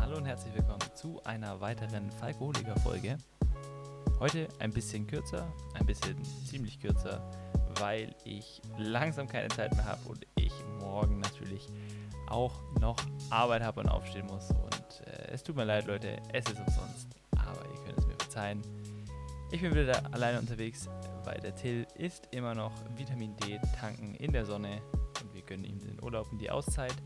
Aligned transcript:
Hallo 0.00 0.16
und 0.16 0.24
herzlich 0.24 0.52
willkommen 0.52 0.80
zu 0.96 1.22
einer 1.22 1.60
weiteren 1.60 2.10
Falkoholiker-Folge. 2.10 3.18
Heute 4.18 4.48
ein 4.58 4.72
bisschen 4.72 5.06
kürzer, 5.06 5.46
ein 5.74 5.86
bisschen 5.86 6.16
ziemlich 6.44 6.80
kürzer, 6.80 7.22
weil 7.78 8.16
ich 8.24 8.60
langsam 8.78 9.28
keine 9.28 9.46
Zeit 9.46 9.72
mehr 9.76 9.84
habe 9.84 10.00
und 10.08 10.26
ich 10.34 10.52
morgen 10.80 11.20
natürlich 11.20 11.68
auch 12.28 12.52
noch 12.80 12.96
Arbeit 13.30 13.62
habe 13.62 13.82
und 13.82 13.88
aufstehen 13.88 14.26
muss. 14.26 14.50
Und 14.50 15.06
äh, 15.06 15.30
es 15.30 15.44
tut 15.44 15.54
mir 15.54 15.64
leid, 15.64 15.86
Leute, 15.86 16.16
es 16.32 16.44
ist 16.46 16.58
umsonst, 16.58 17.10
aber 17.36 17.64
ihr 17.72 17.84
könnt 17.84 17.98
es 17.98 18.06
mir 18.06 18.16
verzeihen. 18.18 18.62
Ich 19.52 19.60
bin 19.60 19.72
wieder 19.72 20.02
alleine 20.12 20.40
unterwegs, 20.40 20.88
weil 21.22 21.38
der 21.38 21.54
Till 21.54 21.86
ist 21.94 22.26
immer 22.32 22.56
noch 22.56 22.72
Vitamin 22.96 23.36
D 23.36 23.60
tanken 23.78 24.16
in 24.16 24.32
der 24.32 24.46
Sonne 24.46 24.82
und 25.22 25.32
wir 25.32 25.42
gönnen 25.42 25.64
ihm 25.64 25.78
den 25.78 26.02
Urlaub 26.02 26.32
und 26.32 26.38
die 26.38 26.50
Auszeit. 26.50 26.96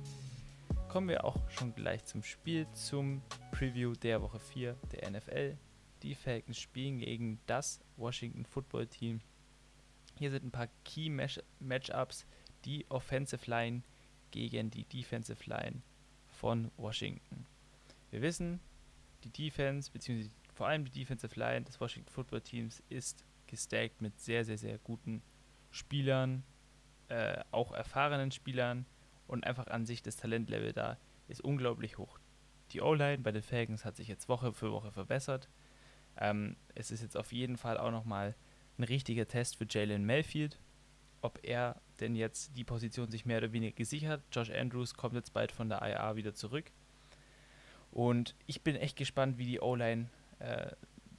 Kommen 0.97 1.11
wir 1.11 1.27
auch 1.27 1.51
schon 1.51 1.75
gleich 1.75 2.07
zum 2.07 2.23
Spiel, 2.23 2.67
zum 2.73 3.21
Preview 3.51 3.93
der 3.93 4.23
Woche 4.23 4.39
4 4.39 4.79
der 4.93 5.11
NFL. 5.11 5.59
Die 6.03 6.15
Falcons 6.15 6.59
spielen 6.59 7.01
gegen 7.01 7.39
das 7.45 7.81
Washington 7.99 8.47
Football 8.47 8.87
Team. 8.87 9.21
Hier 10.19 10.31
sind 10.31 10.47
ein 10.47 10.51
paar 10.51 10.69
Key 10.87 11.11
Matchups. 11.11 12.25
Die 12.65 12.87
Offensive 12.89 13.43
Line 13.45 13.83
gegen 14.31 14.71
die 14.71 14.85
Defensive 14.85 15.45
Line 15.45 15.83
von 16.29 16.71
Washington. 16.79 17.45
Wir 18.11 18.23
wissen, 18.23 18.59
die 19.23 19.29
Defense, 19.29 19.91
beziehungsweise 19.93 20.31
vor 20.55 20.69
allem 20.69 20.87
die 20.87 20.99
Defensive 20.99 21.39
Line 21.39 21.67
des 21.67 21.79
Washington 21.79 22.11
Football 22.11 22.41
Teams 22.41 22.83
ist 22.89 23.23
gestackt 23.49 24.01
mit 24.01 24.19
sehr, 24.19 24.47
sehr, 24.47 24.57
sehr 24.57 24.79
guten 24.79 25.21
Spielern, 25.71 26.43
äh, 27.09 27.45
auch 27.51 27.73
erfahrenen 27.73 28.31
Spielern 28.31 28.87
und 29.27 29.45
einfach 29.45 29.67
an 29.69 29.87
sich 29.87 30.03
das 30.03 30.17
Talentlevel 30.17 30.73
da 30.73 30.99
ist 31.29 31.41
unglaublich 31.41 31.99
hoch. 31.99 32.19
Die 32.73 32.81
O-Line 32.81 33.19
bei 33.19 33.33
den 33.33 33.43
Falcons 33.43 33.85
hat 33.85 33.97
sich 33.97 34.09
jetzt 34.09 34.29
Woche 34.29 34.53
für 34.53 34.73
Woche 34.73 34.91
verbessert. 34.91 35.49
Ähm, 36.17 36.57
es 36.75 36.91
ist 36.91 37.03
jetzt 37.03 37.17
auf 37.17 37.33
jeden 37.33 37.57
Fall 37.57 37.79
auch 37.79 37.91
nochmal 37.91 38.35
ein 38.79 38.85
richtiger 38.85 39.27
Test 39.27 39.57
für 39.57 39.67
Jalen 39.69 40.05
Mayfield, 40.05 40.59
ob 41.21 41.39
er 41.43 41.81
denn 42.01 42.15
jetzt 42.15 42.57
die 42.57 42.65
Position 42.65 43.11
sich 43.11 43.25
mehr 43.25 43.39
oder 43.39 43.53
weniger 43.53 43.75
gesichert. 43.75 44.23
Josh 44.33 44.51
Andrews 44.51 44.95
kommt 44.95 45.15
jetzt 45.15 45.33
bald 45.33 45.53
von 45.53 45.69
der 45.69 45.83
IA 45.83 46.17
wieder 46.17 46.35
zurück. 46.35 46.71
Und 47.91 48.35
ich 48.47 48.63
bin 48.63 48.77
echt 48.77 48.97
gespannt, 48.97 49.39
wie 49.39 49.47
die 49.47 49.61
O-Line 49.61 50.11
äh, 50.39 50.73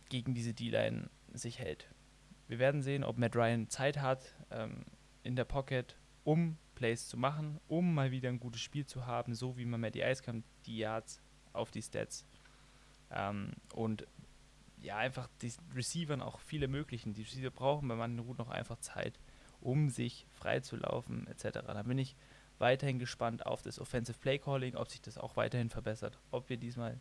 gegen 0.09 0.33
diese 0.33 0.53
D-Line 0.53 1.09
sich 1.33 1.59
hält. 1.59 1.88
Wir 2.47 2.59
werden 2.59 2.81
sehen, 2.81 3.03
ob 3.03 3.17
Matt 3.17 3.35
Ryan 3.35 3.69
Zeit 3.69 4.00
hat 4.00 4.35
ähm, 4.52 4.85
in 5.23 5.35
der 5.35 5.45
Pocket, 5.45 5.97
um 6.23 6.58
Plays 6.78 7.08
zu 7.08 7.17
machen, 7.17 7.59
um 7.67 7.95
mal 7.95 8.11
wieder 8.11 8.30
ein 8.30 8.39
gutes 8.39 8.61
Spiel 8.61 8.86
zu 8.86 9.08
haben, 9.08 9.33
so 9.33 9.58
wie 9.58 9.66
man 9.66 9.81
Matty 9.81 10.02
Ice 10.03 10.22
kann, 10.22 10.44
die 10.67 10.78
Yards 10.78 11.19
auf 11.52 11.72
die 11.72 11.81
Stats. 11.81 12.23
Ähm, 13.09 13.53
und 13.73 14.06
ja, 14.80 14.97
einfach 14.97 15.28
die 15.42 15.52
Receivern 15.75 16.22
auch 16.22 16.39
viele 16.39 16.67
möglichen. 16.67 17.16
Die 17.16 17.23
Receiver 17.23 17.50
brauchen 17.50 17.88
bei 17.88 17.95
manchen 17.95 18.19
Routen 18.19 18.45
noch 18.45 18.52
einfach 18.52 18.78
Zeit, 18.78 19.19
um 19.59 19.89
sich 19.89 20.28
frei 20.30 20.59
zu 20.59 20.75
laufen, 20.75 21.25
etc. 21.25 21.61
Da 21.66 21.81
bin 21.81 21.97
ich 21.97 22.16
weiterhin 22.59 23.00
gespannt 23.00 23.47
auf 23.47 23.64
das 23.64 23.80
Offensive 23.80 24.19
Play 24.19 24.38
Calling, 24.38 24.75
ob 24.75 24.89
sich 24.89 25.02
das 25.02 25.17
auch 25.17 25.36
weiterhin 25.36 25.72
verbessert, 25.72 26.19
ob 26.30 26.47
wir 26.47 26.58
diesmal 26.58 27.00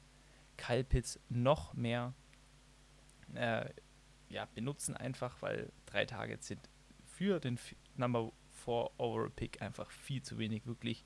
Kyle 0.56 0.84
Pitts 0.84 1.20
noch 1.28 1.74
mehr 1.74 2.14
äh, 3.34 3.68
ja, 4.30 4.48
benutzen, 4.54 4.96
einfach 4.96 5.42
weil 5.42 5.70
drei 5.84 6.06
Targets 6.06 6.46
sind 6.46 6.70
für 7.04 7.40
den 7.40 7.58
Number 7.96 8.32
4 8.66 8.90
Overall 8.98 9.30
Pick 9.30 9.62
einfach 9.62 9.90
viel 9.90 10.22
zu 10.22 10.38
wenig, 10.38 10.66
wirklich. 10.66 11.04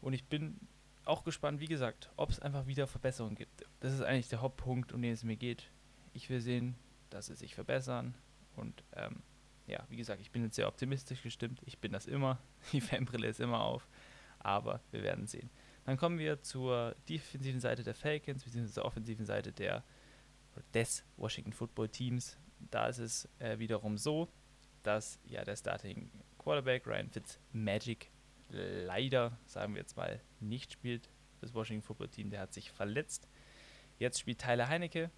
Und 0.00 0.12
ich 0.12 0.24
bin 0.24 0.58
auch 1.04 1.24
gespannt, 1.24 1.60
wie 1.60 1.66
gesagt, 1.66 2.10
ob 2.16 2.30
es 2.30 2.40
einfach 2.40 2.66
wieder 2.66 2.86
Verbesserungen 2.86 3.36
gibt. 3.36 3.64
Das 3.80 3.92
ist 3.92 4.02
eigentlich 4.02 4.28
der 4.28 4.40
Hauptpunkt, 4.40 4.92
um 4.92 5.02
den 5.02 5.12
es 5.12 5.22
mir 5.22 5.36
geht. 5.36 5.70
Ich 6.12 6.30
will 6.30 6.40
sehen, 6.40 6.76
dass 7.10 7.26
sie 7.26 7.34
sich 7.34 7.54
verbessern. 7.54 8.14
Und 8.56 8.84
ähm, 8.96 9.22
ja, 9.66 9.84
wie 9.88 9.96
gesagt, 9.96 10.20
ich 10.20 10.30
bin 10.30 10.44
jetzt 10.44 10.56
sehr 10.56 10.68
optimistisch 10.68 11.22
gestimmt. 11.22 11.60
Ich 11.64 11.78
bin 11.78 11.92
das 11.92 12.06
immer. 12.06 12.38
Die 12.72 12.80
Fanbrille 12.80 13.28
ist 13.28 13.40
immer 13.40 13.60
auf. 13.60 13.86
Aber 14.38 14.80
wir 14.90 15.02
werden 15.02 15.26
sehen. 15.26 15.50
Dann 15.84 15.96
kommen 15.96 16.18
wir 16.18 16.42
zur 16.42 16.94
defensiven 17.08 17.60
Seite 17.60 17.82
der 17.82 17.94
Falcons, 17.94 18.44
beziehungsweise 18.44 18.74
zur 18.74 18.84
offensiven 18.84 19.26
Seite 19.26 19.52
der, 19.52 19.84
des 20.72 21.04
Washington 21.16 21.52
Football 21.52 21.88
Teams. 21.88 22.38
Da 22.70 22.86
ist 22.86 22.98
es 22.98 23.28
äh, 23.38 23.58
wiederum 23.58 23.98
so, 23.98 24.28
dass 24.82 25.18
ja 25.24 25.44
der 25.44 25.56
Starting 25.56 26.10
Quarterback 26.44 26.86
Ryan 26.86 27.08
Fitzmagic 27.08 28.10
leider, 28.50 29.38
sagen 29.46 29.74
wir 29.74 29.80
jetzt 29.80 29.96
mal, 29.96 30.20
nicht 30.40 30.72
spielt. 30.72 31.08
Das 31.40 31.54
Washington 31.54 31.82
Football 31.82 32.08
Team, 32.08 32.30
der 32.30 32.40
hat 32.40 32.52
sich 32.52 32.70
verletzt. 32.70 33.28
Jetzt 33.98 34.20
spielt 34.20 34.40
Tyler 34.40 34.68
Heinecke. 34.68 35.10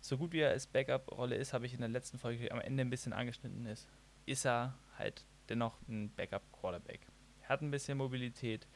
So 0.00 0.18
gut 0.18 0.32
wie 0.32 0.40
er 0.40 0.50
als 0.50 0.66
Backup-Rolle 0.66 1.36
ist, 1.36 1.52
habe 1.54 1.64
ich 1.64 1.72
in 1.72 1.80
der 1.80 1.88
letzten 1.88 2.18
Folge 2.18 2.50
am 2.52 2.60
Ende 2.60 2.82
ein 2.82 2.90
bisschen 2.90 3.12
angeschnitten 3.12 3.64
ist, 3.66 3.88
ist 4.26 4.44
er 4.44 4.76
halt 4.98 5.24
dennoch 5.48 5.80
ein 5.88 6.12
Backup-Quarterback. 6.14 7.06
Er 7.42 7.48
hat 7.48 7.62
ein 7.62 7.70
bisschen 7.70 7.96
Mobilität. 7.96 8.66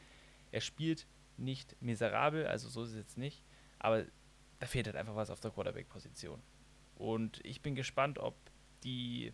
Er 0.53 0.61
spielt 0.61 1.07
nicht 1.37 1.77
miserabel, 1.83 2.47
also 2.47 2.69
so 2.69 2.85
ist 2.85 2.91
es 2.91 2.97
jetzt 2.97 3.19
nicht, 3.19 3.43
aber 3.79 4.07
da 4.61 4.67
fehlt 4.67 4.87
halt 4.87 4.97
einfach 4.97 5.17
was 5.17 5.31
auf 5.31 5.41
der 5.41 5.51
Quarterback-Position. 5.51 6.41
Und 6.95 7.45
ich 7.45 7.61
bin 7.61 7.75
gespannt, 7.75 8.19
ob 8.19 8.37
die 8.83 9.33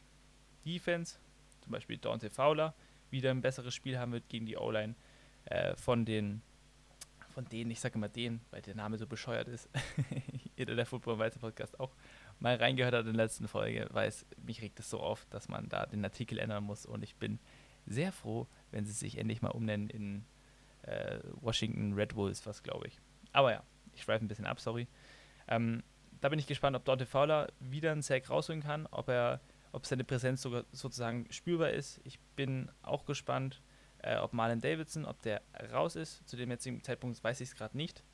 Defense, 0.66 1.18
zum 1.64 1.72
Beispiel 1.72 1.98
Dante 1.98 2.30
Fowler, 2.30 2.74
wieder 3.10 3.30
ein 3.30 3.40
besseres 3.40 3.74
Spiel 3.74 3.98
haben 3.98 4.12
wird 4.12 4.28
gegen 4.28 4.46
die 4.46 4.56
O-Line 4.56 4.94
äh, 5.46 5.74
von 5.76 6.04
den 6.04 6.42
von 7.30 7.44
denen, 7.46 7.72
ich 7.72 7.80
sage 7.80 7.96
immer 7.96 8.08
den, 8.08 8.40
weil 8.52 8.62
der 8.62 8.76
Name 8.76 8.96
so 8.96 9.08
bescheuert 9.08 9.48
ist, 9.48 9.68
jeder 10.56 10.76
der 10.76 10.86
Football 10.86 11.18
Weizen 11.18 11.40
Podcast 11.40 11.80
auch 11.80 11.90
mal 12.38 12.54
reingehört 12.54 12.94
hat 12.94 13.06
in 13.06 13.14
der 13.14 13.24
letzten 13.24 13.48
Folge, 13.48 13.88
weiß, 13.90 14.24
mich 14.46 14.62
regt 14.62 14.78
es 14.78 14.88
so 14.88 15.00
auf, 15.00 15.26
dass 15.30 15.48
man 15.48 15.68
da 15.68 15.84
den 15.84 16.04
Artikel 16.04 16.38
ändern 16.38 16.62
muss 16.62 16.86
und 16.86 17.02
ich 17.02 17.16
bin 17.16 17.40
sehr 17.86 18.12
froh, 18.12 18.46
wenn 18.70 18.84
sie 18.84 18.92
sich 18.92 19.18
endlich 19.18 19.42
mal 19.42 19.50
umnennen 19.50 19.88
in 19.88 20.24
äh, 20.82 21.18
Washington 21.40 21.94
Red 21.94 22.14
Bulls, 22.14 22.46
was 22.46 22.62
glaube 22.62 22.86
ich. 22.86 23.00
Aber 23.32 23.52
ja, 23.52 23.62
ich 23.94 24.02
schweife 24.02 24.24
ein 24.24 24.28
bisschen 24.28 24.46
ab, 24.46 24.60
sorry. 24.60 24.86
Ähm, 25.48 25.82
da 26.20 26.28
bin 26.28 26.38
ich 26.38 26.46
gespannt, 26.46 26.76
ob 26.76 26.84
Dante 26.84 27.04
Fowler 27.04 27.48
wieder 27.60 27.92
einen 27.92 28.02
Sack 28.02 28.30
rausholen 28.30 28.62
kann, 28.62 28.86
ob 28.90 29.08
er, 29.08 29.40
ob 29.74 29.86
seine 29.86 30.04
Präsenz 30.04 30.40
sogar 30.40 30.64
sozusagen 30.70 31.26
spürbar 31.30 31.70
ist. 31.70 32.00
Ich 32.04 32.20
bin 32.36 32.70
auch 32.82 33.04
gespannt, 33.06 33.60
äh, 33.98 34.16
ob 34.18 34.32
Marlon 34.32 34.60
Davidson, 34.60 35.04
ob 35.04 35.20
der 35.22 35.42
raus 35.72 35.96
ist. 35.96 36.26
Zu 36.28 36.36
dem 36.36 36.50
jetzigen 36.50 36.82
Zeitpunkt 36.84 37.22
weiß 37.22 37.40
ich 37.40 37.48
es 37.48 37.56
gerade 37.56 37.76
nicht, 37.76 38.04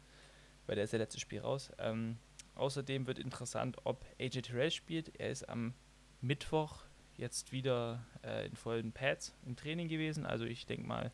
weil 0.67 0.77
der 0.77 0.85
ist 0.85 0.95
der 0.95 1.01
letzte 1.01 1.21
Spiel 1.21 1.41
raus. 1.41 1.71
Ähm, 1.79 2.17
außerdem 2.55 3.07
wird 3.07 3.19
interessant, 3.19 3.77
ob 3.85 4.07
AJ 4.19 4.43
Terrell 4.43 4.71
spielt. 4.71 5.21
Er 5.21 5.31
ist 5.31 5.49
am 5.51 5.75
Mittwoch 6.23 6.85
jetzt 7.19 7.53
wieder 7.53 8.07
äh, 8.25 8.47
in 8.47 8.57
vollen 8.57 8.93
Pads 8.93 9.37
im 9.45 9.55
Training 9.55 9.89
gewesen. 9.89 10.25
Also 10.25 10.47
ich 10.47 10.65
denke 10.65 10.87
mal, 10.87 11.13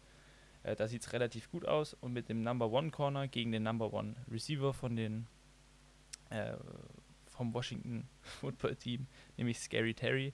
äh, 0.62 0.76
da 0.76 0.86
sieht 0.86 1.02
es 1.02 1.12
relativ 1.12 1.50
gut 1.50 1.66
aus 1.66 1.92
und 1.94 2.12
mit 2.12 2.28
dem 2.28 2.42
Number 2.42 2.70
One 2.70 2.92
Corner 2.92 3.26
gegen 3.26 3.50
den 3.50 3.64
Number 3.64 3.92
One 3.92 4.14
Receiver 4.30 4.72
von 4.72 4.94
den 4.94 5.26
äh, 6.30 6.54
vom 7.36 7.54
Washington 7.54 8.08
Football 8.20 8.76
Team, 8.76 9.06
nämlich 9.36 9.58
Scary 9.58 9.94
Terry 9.94 10.32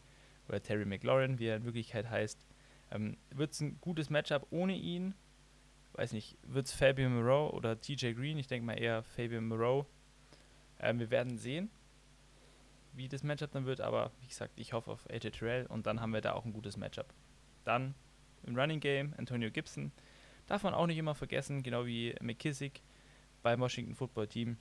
oder 0.48 0.62
Terry 0.62 0.84
McLaurin, 0.84 1.38
wie 1.38 1.46
er 1.46 1.56
in 1.56 1.64
Wirklichkeit 1.64 2.08
heißt, 2.08 2.46
ähm, 2.90 3.16
wird 3.30 3.52
es 3.52 3.60
ein 3.60 3.78
gutes 3.80 4.10
Matchup 4.10 4.46
ohne 4.50 4.76
ihn. 4.76 5.14
Weiß 5.94 6.12
nicht, 6.12 6.38
wird 6.42 6.66
es 6.66 6.72
Fabian 6.72 7.14
Moreau 7.14 7.50
oder 7.50 7.80
TJ 7.80 8.12
Green? 8.12 8.38
Ich 8.38 8.46
denke 8.46 8.64
mal 8.64 8.80
eher 8.80 9.02
Fabian 9.02 9.46
Moreau. 9.46 9.86
Ähm, 10.80 10.98
wir 10.98 11.10
werden 11.10 11.38
sehen, 11.38 11.70
wie 12.94 13.08
das 13.08 13.22
Matchup 13.22 13.52
dann 13.52 13.66
wird, 13.66 13.80
aber 13.80 14.10
wie 14.20 14.26
gesagt, 14.26 14.52
ich 14.56 14.72
hoffe 14.72 14.90
auf 14.90 15.08
AJ 15.10 15.30
Terrell 15.30 15.66
und 15.66 15.86
dann 15.86 16.00
haben 16.00 16.12
wir 16.12 16.20
da 16.20 16.32
auch 16.32 16.44
ein 16.44 16.52
gutes 16.52 16.76
Matchup. 16.76 17.12
Dann 17.64 17.94
im 18.44 18.56
Running 18.56 18.80
Game 18.80 19.14
Antonio 19.16 19.50
Gibson, 19.50 19.92
Darf 20.46 20.64
man 20.64 20.74
auch 20.74 20.86
nicht 20.86 20.98
immer 20.98 21.14
vergessen, 21.14 21.62
genau 21.62 21.86
wie 21.86 22.14
McKissick 22.20 22.82
beim 23.42 23.60
Washington 23.60 23.94
Football 23.94 24.28
Team. 24.28 24.56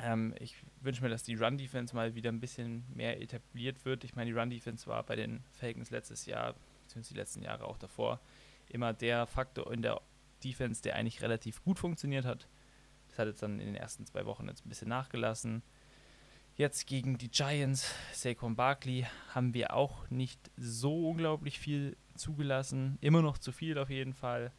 Ähm, 0.00 0.34
ich 0.38 0.56
wünsche 0.80 1.02
mir, 1.02 1.08
dass 1.08 1.22
die 1.22 1.34
Run-Defense 1.34 1.94
mal 1.94 2.14
wieder 2.14 2.30
ein 2.30 2.40
bisschen 2.40 2.84
mehr 2.94 3.20
etabliert 3.20 3.84
wird. 3.84 4.04
Ich 4.04 4.14
meine, 4.14 4.30
die 4.30 4.38
Run-Defense 4.38 4.86
war 4.86 5.02
bei 5.02 5.16
den 5.16 5.42
Falcons 5.52 5.90
letztes 5.90 6.26
Jahr, 6.26 6.54
beziehungsweise 6.82 7.14
die 7.14 7.20
letzten 7.20 7.42
Jahre 7.42 7.64
auch 7.64 7.78
davor, 7.78 8.20
immer 8.68 8.92
der 8.92 9.26
Faktor 9.26 9.72
in 9.72 9.82
der 9.82 10.00
Defense, 10.44 10.82
der 10.82 10.94
eigentlich 10.94 11.22
relativ 11.22 11.62
gut 11.64 11.78
funktioniert 11.78 12.24
hat. 12.24 12.48
Das 13.08 13.18
hat 13.18 13.26
jetzt 13.26 13.42
dann 13.42 13.58
in 13.58 13.66
den 13.66 13.74
ersten 13.74 14.06
zwei 14.06 14.24
Wochen 14.26 14.46
jetzt 14.46 14.64
ein 14.64 14.68
bisschen 14.68 14.88
nachgelassen. 14.88 15.62
Jetzt 16.54 16.86
gegen 16.86 17.18
die 17.18 17.30
Giants, 17.30 17.94
Saquon 18.12 18.56
Barkley, 18.56 19.06
haben 19.32 19.54
wir 19.54 19.74
auch 19.74 20.08
nicht 20.10 20.50
so 20.56 21.08
unglaublich 21.08 21.58
viel 21.58 21.96
zugelassen. 22.16 22.98
Immer 23.00 23.22
noch 23.22 23.38
zu 23.38 23.52
viel 23.52 23.78
auf 23.78 23.90
jeden 23.90 24.12
Fall. 24.12 24.52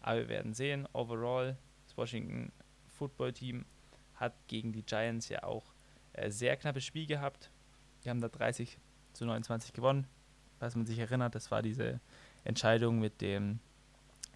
Aber 0.00 0.20
wir 0.20 0.28
werden 0.28 0.54
sehen. 0.54 0.86
Overall, 0.92 1.56
das 1.84 1.96
Washington 1.96 2.52
Football 2.86 3.32
Team 3.32 3.64
hat 4.16 4.34
gegen 4.48 4.72
die 4.72 4.82
Giants 4.82 5.28
ja 5.28 5.42
auch 5.42 5.64
äh, 6.12 6.30
sehr 6.30 6.56
knappes 6.56 6.84
Spiel 6.84 7.06
gehabt. 7.06 7.50
Die 8.04 8.10
haben 8.10 8.20
da 8.20 8.28
30 8.28 8.78
zu 9.12 9.24
29 9.24 9.72
gewonnen. 9.72 10.06
Was 10.58 10.74
man 10.74 10.86
sich 10.86 10.98
erinnert, 10.98 11.34
das 11.34 11.50
war 11.50 11.62
diese 11.62 12.00
Entscheidung 12.44 12.98
mit 12.98 13.20
dem 13.20 13.60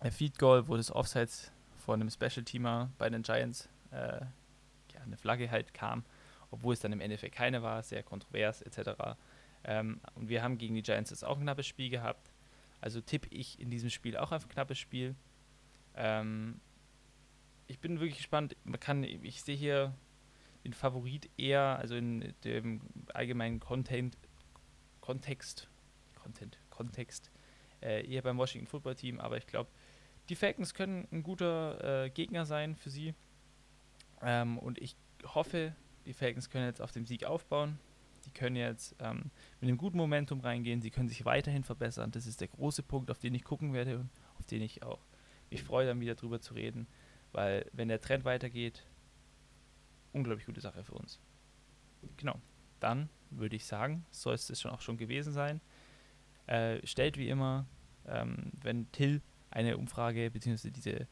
äh, 0.00 0.10
Feed 0.10 0.38
Goal, 0.38 0.68
wo 0.68 0.76
das 0.76 0.90
Offsides 0.90 1.52
von 1.78 2.00
einem 2.00 2.10
Special-Teamer 2.10 2.90
bei 2.98 3.08
den 3.08 3.22
Giants 3.22 3.68
äh, 3.90 4.20
ja, 4.20 5.00
eine 5.04 5.16
Flagge 5.16 5.50
halt 5.50 5.72
kam, 5.72 6.04
obwohl 6.50 6.74
es 6.74 6.80
dann 6.80 6.92
im 6.92 7.00
Endeffekt 7.00 7.36
keine 7.36 7.62
war, 7.62 7.82
sehr 7.82 8.02
kontrovers 8.02 8.62
etc. 8.62 9.16
Ähm, 9.64 10.00
und 10.14 10.28
wir 10.28 10.42
haben 10.42 10.58
gegen 10.58 10.74
die 10.74 10.82
Giants 10.82 11.10
jetzt 11.10 11.24
auch 11.24 11.36
ein 11.36 11.42
knappes 11.42 11.66
Spiel 11.66 11.90
gehabt. 11.90 12.32
Also 12.80 13.00
tippe 13.00 13.28
ich 13.30 13.58
in 13.60 13.70
diesem 13.70 13.90
Spiel 13.90 14.16
auch 14.16 14.32
auf 14.32 14.44
ein 14.44 14.48
knappes 14.48 14.78
Spiel. 14.78 15.14
Ähm, 15.96 16.60
ich 17.70 17.78
bin 17.78 18.00
wirklich 18.00 18.16
gespannt. 18.16 18.56
Man 18.64 18.80
kann, 18.80 19.04
ich 19.04 19.42
sehe 19.42 19.56
hier 19.56 19.94
den 20.64 20.72
Favorit 20.72 21.30
eher, 21.36 21.78
also 21.78 21.94
in 21.94 22.34
dem 22.44 22.80
allgemeinen 23.14 23.60
Content, 23.60 24.18
Kontext, 25.00 25.68
Content, 26.16 26.58
Kontext, 26.68 27.30
äh, 27.80 28.04
eher 28.06 28.22
beim 28.22 28.38
Washington 28.38 28.66
Football 28.66 28.96
Team, 28.96 29.20
aber 29.20 29.36
ich 29.36 29.46
glaube, 29.46 29.70
die 30.28 30.34
Falcons 30.34 30.74
können 30.74 31.06
ein 31.12 31.22
guter 31.22 32.04
äh, 32.04 32.10
Gegner 32.10 32.44
sein 32.44 32.74
für 32.74 32.90
sie. 32.90 33.14
Ähm, 34.20 34.58
und 34.58 34.78
ich 34.78 34.96
hoffe, 35.24 35.74
die 36.06 36.12
Falcons 36.12 36.50
können 36.50 36.66
jetzt 36.66 36.82
auf 36.82 36.92
dem 36.92 37.06
Sieg 37.06 37.24
aufbauen. 37.24 37.78
Die 38.26 38.30
können 38.30 38.56
jetzt 38.56 38.96
ähm, 38.98 39.30
mit 39.60 39.68
einem 39.68 39.78
guten 39.78 39.96
Momentum 39.96 40.40
reingehen. 40.40 40.82
Sie 40.82 40.90
können 40.90 41.08
sich 41.08 41.24
weiterhin 41.24 41.64
verbessern. 41.64 42.10
Das 42.10 42.26
ist 42.26 42.40
der 42.40 42.48
große 42.48 42.82
Punkt, 42.82 43.10
auf 43.10 43.18
den 43.18 43.34
ich 43.34 43.44
gucken 43.44 43.72
werde 43.72 43.98
und 43.98 44.10
auf 44.38 44.46
den 44.46 44.60
ich 44.60 44.82
auch 44.82 44.98
mich 45.50 45.62
freue, 45.62 45.86
dann 45.86 46.00
wieder 46.00 46.14
drüber 46.14 46.40
zu 46.40 46.54
reden. 46.54 46.86
Weil, 47.32 47.66
wenn 47.72 47.88
der 47.88 48.00
Trend 48.00 48.24
weitergeht, 48.24 48.84
unglaublich 50.12 50.46
gute 50.46 50.60
Sache 50.60 50.82
für 50.84 50.94
uns. 50.94 51.20
Genau. 52.16 52.40
Dann 52.80 53.08
würde 53.30 53.56
ich 53.56 53.64
sagen, 53.64 54.04
soll 54.10 54.34
es 54.34 54.46
das 54.46 54.60
schon 54.60 54.70
auch 54.70 54.80
schon 54.80 54.96
gewesen 54.96 55.32
sein. 55.32 55.60
Äh, 56.46 56.84
stellt 56.86 57.16
wie 57.16 57.28
immer, 57.28 57.66
ähm, 58.06 58.52
wenn 58.60 58.90
Till 58.92 59.22
eine 59.50 59.76
Umfrage 59.76 60.30
bzw. 60.30 60.70
diese 60.70 61.06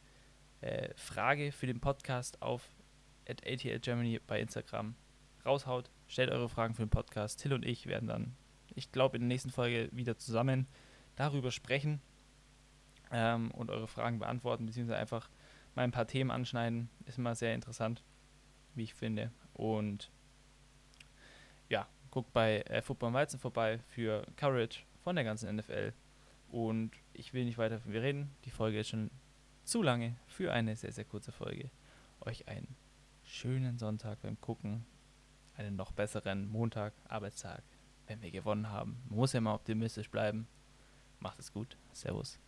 äh, 0.60 0.92
Frage 0.96 1.52
für 1.52 1.66
den 1.66 1.80
Podcast 1.80 2.42
auf 2.42 2.68
at 3.28 3.46
ATL 3.46 3.78
Germany 3.80 4.20
bei 4.26 4.40
Instagram 4.40 4.94
raushaut. 5.44 5.90
Stellt 6.06 6.30
eure 6.30 6.48
Fragen 6.48 6.74
für 6.74 6.82
den 6.82 6.90
Podcast. 6.90 7.40
Till 7.40 7.52
und 7.52 7.64
ich 7.64 7.86
werden 7.86 8.08
dann, 8.08 8.36
ich 8.74 8.90
glaube, 8.90 9.16
in 9.16 9.22
der 9.22 9.28
nächsten 9.28 9.50
Folge 9.50 9.88
wieder 9.92 10.16
zusammen 10.16 10.66
darüber 11.16 11.50
sprechen 11.50 12.00
ähm, 13.10 13.50
und 13.50 13.70
eure 13.70 13.86
Fragen 13.86 14.18
beantworten, 14.18 14.66
beziehungsweise 14.66 14.98
einfach 14.98 15.28
mal 15.78 15.84
ein 15.84 15.92
paar 15.92 16.08
Themen 16.08 16.32
anschneiden. 16.32 16.90
Ist 17.06 17.18
immer 17.18 17.36
sehr 17.36 17.54
interessant, 17.54 18.02
wie 18.74 18.82
ich 18.82 18.94
finde. 18.94 19.30
Und 19.52 20.10
ja, 21.68 21.86
guckt 22.10 22.32
bei 22.32 22.62
äh, 22.62 22.82
Football 22.82 23.12
Weizen 23.12 23.38
vorbei 23.38 23.78
für 23.86 24.26
Courage 24.36 24.80
von 25.04 25.14
der 25.14 25.24
ganzen 25.24 25.54
NFL. 25.54 25.92
Und 26.48 26.90
ich 27.12 27.32
will 27.32 27.44
nicht 27.44 27.58
weiter 27.58 27.78
von 27.78 27.92
mir 27.92 28.02
reden. 28.02 28.34
Die 28.44 28.50
Folge 28.50 28.80
ist 28.80 28.88
schon 28.88 29.10
zu 29.64 29.82
lange 29.82 30.16
für 30.26 30.52
eine 30.52 30.74
sehr, 30.74 30.90
sehr 30.90 31.04
kurze 31.04 31.30
Folge. 31.30 31.70
Euch 32.20 32.48
einen 32.48 32.74
schönen 33.22 33.78
Sonntag 33.78 34.20
beim 34.22 34.40
Gucken, 34.40 34.84
einen 35.56 35.76
noch 35.76 35.92
besseren 35.92 36.48
Montag, 36.48 36.92
Arbeitstag, 37.04 37.62
wenn 38.08 38.20
wir 38.20 38.32
gewonnen 38.32 38.70
haben. 38.70 39.00
Man 39.08 39.18
muss 39.18 39.32
ja 39.32 39.40
mal 39.40 39.54
optimistisch 39.54 40.10
bleiben. 40.10 40.48
Macht 41.20 41.38
es 41.38 41.52
gut. 41.52 41.76
Servus. 41.92 42.40